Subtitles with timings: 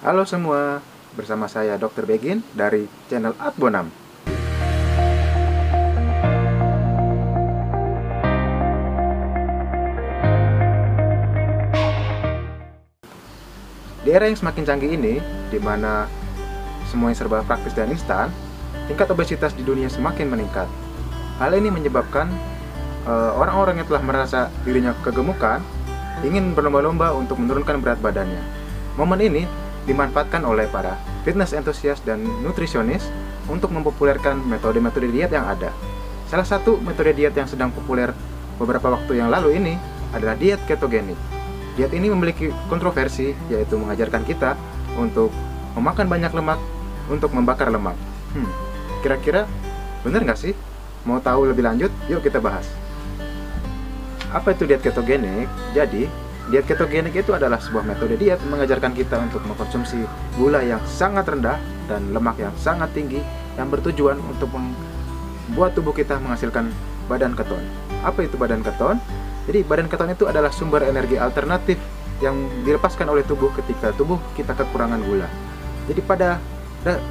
[0.00, 0.80] Halo semua,
[1.12, 2.08] bersama saya Dr.
[2.08, 3.92] Begin dari channel Adbonam.
[14.00, 15.20] Di era yang semakin canggih ini,
[15.52, 16.08] di mana
[16.88, 18.32] semuanya serba praktis dan instan,
[18.88, 20.64] tingkat obesitas di dunia semakin meningkat.
[21.36, 22.32] Hal ini menyebabkan
[23.04, 25.60] eh, orang-orang uh, yang telah merasa dirinya kegemukan
[26.24, 28.40] ingin berlomba-lomba untuk menurunkan berat badannya.
[28.96, 29.44] Momen ini
[29.88, 33.04] dimanfaatkan oleh para fitness entusias dan nutrisionis
[33.48, 35.72] untuk mempopulerkan metode-metode diet yang ada.
[36.30, 38.14] Salah satu metode diet yang sedang populer
[38.60, 39.74] beberapa waktu yang lalu ini
[40.14, 41.16] adalah diet ketogenik.
[41.74, 44.54] Diet ini memiliki kontroversi, yaitu mengajarkan kita
[44.98, 45.32] untuk
[45.74, 46.58] memakan banyak lemak
[47.10, 47.98] untuk membakar lemak.
[48.36, 48.46] Hmm,
[49.02, 49.50] kira-kira
[50.06, 50.54] benar nggak sih?
[51.02, 51.90] Mau tahu lebih lanjut?
[52.06, 52.68] Yuk kita bahas.
[54.30, 55.50] Apa itu diet ketogenik?
[55.74, 56.06] Jadi,
[56.50, 60.02] diet ketogenik itu adalah sebuah metode diet mengajarkan kita untuk mengkonsumsi
[60.34, 63.22] gula yang sangat rendah dan lemak yang sangat tinggi
[63.54, 66.74] yang bertujuan untuk membuat tubuh kita menghasilkan
[67.06, 67.62] badan keton.
[68.02, 68.98] Apa itu badan keton?
[69.46, 71.78] Jadi badan keton itu adalah sumber energi alternatif
[72.18, 75.30] yang dilepaskan oleh tubuh ketika tubuh kita kekurangan gula.
[75.86, 76.42] Jadi pada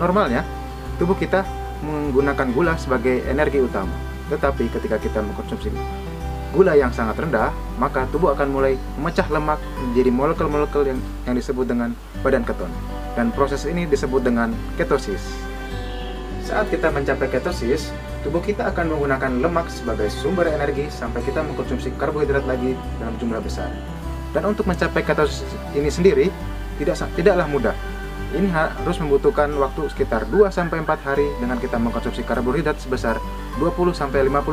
[0.00, 0.48] normalnya
[0.96, 1.44] tubuh kita
[1.84, 3.92] menggunakan gula sebagai energi utama.
[4.32, 5.70] Tetapi ketika kita mengkonsumsi
[6.56, 10.96] gula yang sangat rendah, maka tubuh akan mulai memecah lemak menjadi molekul-molekul yang,
[11.28, 11.92] yang disebut dengan
[12.24, 12.72] badan keton.
[13.12, 15.20] Dan proses ini disebut dengan ketosis.
[16.40, 17.92] Saat kita mencapai ketosis,
[18.24, 23.44] tubuh kita akan menggunakan lemak sebagai sumber energi sampai kita mengkonsumsi karbohidrat lagi dalam jumlah
[23.44, 23.68] besar.
[24.32, 25.44] Dan untuk mencapai ketosis
[25.76, 26.32] ini sendiri
[26.80, 27.76] tidak tidaklah mudah.
[28.32, 30.56] Ini harus membutuhkan waktu sekitar 2-4
[31.04, 33.20] hari dengan kita mengkonsumsi karbohidrat sebesar
[33.60, 34.02] 20-50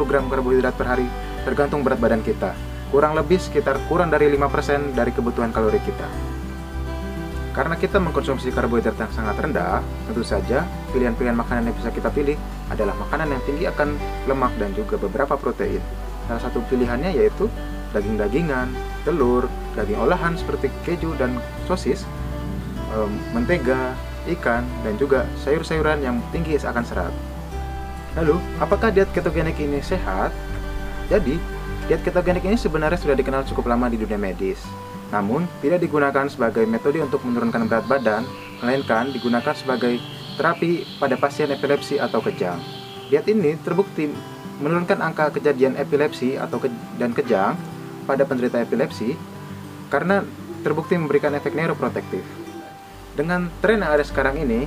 [0.07, 1.07] gram karbohidrat per hari
[1.43, 2.55] tergantung berat badan kita.
[2.89, 6.07] Kurang lebih sekitar kurang dari 5% dari kebutuhan kalori kita.
[7.53, 12.33] Karena kita mengkonsumsi karbohidrat yang sangat rendah, tentu saja pilihan-pilihan makanan yang bisa kita pilih
[12.73, 13.93] adalah makanan yang tinggi akan
[14.25, 15.77] lemak dan juga beberapa protein.
[16.25, 17.45] Salah satu pilihannya yaitu
[17.93, 18.73] daging-dagingan,
[19.05, 19.45] telur,
[19.77, 21.37] daging olahan seperti keju dan
[21.69, 22.09] sosis,
[23.37, 23.93] mentega,
[24.33, 27.13] ikan, dan juga sayur-sayuran yang tinggi akan serat.
[28.17, 30.33] Lalu, apakah diet ketogenik ini sehat?
[31.13, 31.37] Jadi,
[31.85, 34.57] diet ketogenik ini sebenarnya sudah dikenal cukup lama di dunia medis.
[35.13, 38.25] Namun, tidak digunakan sebagai metode untuk menurunkan berat badan,
[38.65, 40.01] melainkan digunakan sebagai
[40.41, 42.57] terapi pada pasien epilepsi atau kejang.
[43.13, 44.09] Diet ini terbukti
[44.57, 47.53] menurunkan angka kejadian epilepsi atau ke dan kejang
[48.09, 49.13] pada penderita epilepsi
[49.93, 50.25] karena
[50.65, 52.25] terbukti memberikan efek neuroprotektif.
[53.13, 54.65] Dengan tren yang ada sekarang ini,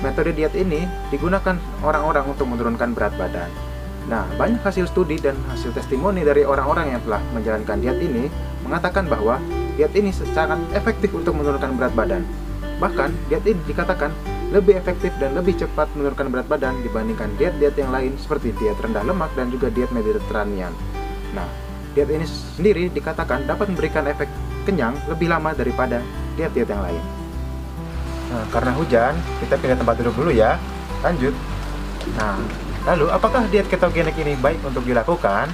[0.00, 3.73] metode diet ini digunakan orang-orang untuk menurunkan berat badan.
[4.04, 8.28] Nah, banyak hasil studi dan hasil testimoni dari orang-orang yang telah menjalankan diet ini
[8.60, 9.40] mengatakan bahwa
[9.80, 12.22] diet ini sangat efektif untuk menurunkan berat badan.
[12.84, 14.12] Bahkan, diet ini dikatakan
[14.52, 19.02] lebih efektif dan lebih cepat menurunkan berat badan dibandingkan diet-diet yang lain seperti diet rendah
[19.02, 20.70] lemak dan juga diet Mediterranean.
[21.32, 21.48] Nah,
[21.96, 24.28] diet ini sendiri dikatakan dapat memberikan efek
[24.68, 26.04] kenyang lebih lama daripada
[26.36, 27.02] diet-diet yang lain.
[28.30, 30.60] Nah, karena hujan, kita pindah tempat duduk dulu ya.
[31.00, 31.34] Lanjut.
[32.14, 32.38] Nah,
[32.84, 35.48] Lalu, apakah diet ketogenik ini baik untuk dilakukan?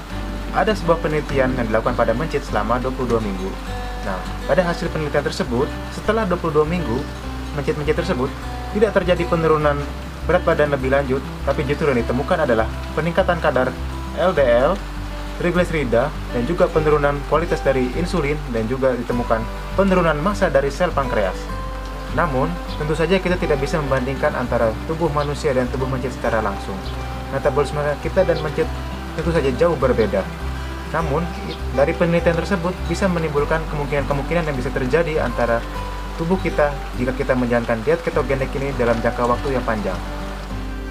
[0.51, 3.51] Ada sebuah penelitian yang dilakukan pada mencit selama 22 minggu.
[4.03, 4.19] Nah,
[4.51, 6.99] pada hasil penelitian tersebut, setelah 22 minggu,
[7.55, 8.27] mencit-mencit tersebut
[8.75, 9.79] tidak terjadi penurunan
[10.27, 12.67] berat badan lebih lanjut, tapi justru yang ditemukan adalah
[12.99, 13.71] peningkatan kadar
[14.19, 14.75] LDL,
[15.39, 19.39] trigliserida, dan juga penurunan kualitas dari insulin dan juga ditemukan
[19.79, 21.39] penurunan massa dari sel pankreas.
[22.19, 26.75] Namun, tentu saja kita tidak bisa membandingkan antara tubuh manusia dan tubuh mencit secara langsung
[27.31, 28.67] metabolisme kita dan mencit
[29.19, 30.23] tentu saja jauh berbeda.
[30.91, 31.23] Namun,
[31.79, 35.63] dari penelitian tersebut bisa menimbulkan kemungkinan-kemungkinan yang bisa terjadi antara
[36.19, 39.97] tubuh kita jika kita menjalankan diet ketogenik ini dalam jangka waktu yang panjang.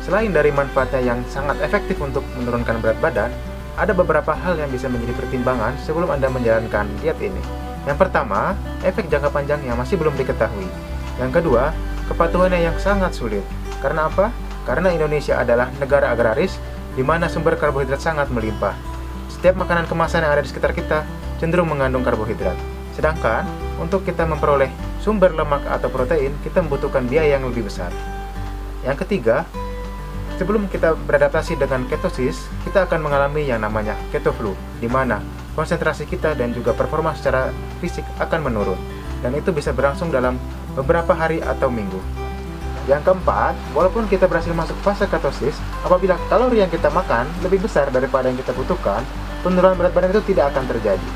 [0.01, 3.29] Selain dari manfaatnya yang sangat efektif untuk menurunkan berat badan,
[3.75, 7.39] ada beberapa hal yang bisa menjadi pertimbangan sebelum Anda menjalankan diet ini.
[7.85, 10.67] Yang pertama, efek jangka panjang yang masih belum diketahui.
[11.19, 11.75] Yang kedua,
[12.09, 13.44] kepatuhannya yang sangat sulit.
[13.83, 14.31] Karena apa?
[14.69, 16.62] Karena Indonesia adalah negara agraris
[16.94, 18.77] di mana sumber karbohidrat sangat melimpah.
[19.33, 21.10] Setiap makanan kemasan yang ada di sekitar kita
[21.42, 22.54] cenderung mengandung karbohidrat.
[22.94, 23.50] Sedangkan
[23.81, 24.69] untuk kita memperoleh
[25.01, 27.89] sumber lemak atau protein, kita membutuhkan biaya yang lebih besar.
[28.86, 29.50] Yang ketiga,
[30.38, 35.18] sebelum kita beradaptasi dengan ketosis, kita akan mengalami yang namanya keto flu, di mana
[35.57, 37.50] konsentrasi kita dan juga performa secara
[37.81, 38.77] fisik akan menurun.
[39.25, 40.38] Dan itu bisa berlangsung dalam
[40.77, 42.28] beberapa hari atau minggu.
[42.89, 45.53] Yang keempat, walaupun kita berhasil masuk fase ketosis,
[45.86, 49.06] apabila kalori yang kita makan lebih besar daripada yang kita butuhkan,
[49.45, 51.09] penurunan berat badan itu tidak akan terjadi.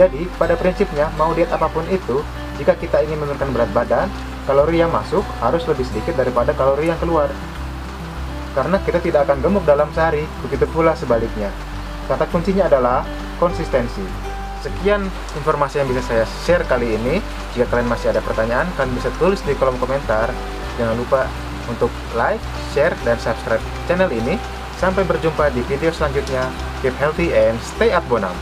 [0.00, 2.24] Jadi, pada prinsipnya, mau diet apa pun itu,
[2.56, 4.08] jika kita ingin menurunkan berat badan,
[4.48, 7.28] kalori yang masuk harus lebih sedikit daripada kalori yang keluar.
[8.56, 11.52] Karena kita tidak akan gemuk dalam sehari, begitu pula sebaliknya.
[12.08, 13.04] Kata kuncinya adalah
[13.36, 14.02] konsistensi.
[14.64, 15.04] Sekian
[15.36, 17.20] informasi yang bisa saya share kali ini.
[17.52, 20.32] Jika kalian masih ada pertanyaan, kalian bisa tulis di kolom komentar.
[20.78, 21.26] Jangan lupa
[21.66, 22.42] untuk like,
[22.74, 24.38] share, dan subscribe channel ini.
[24.78, 26.48] Sampai berjumpa di video selanjutnya.
[26.80, 28.32] Keep healthy and stay at Bonam.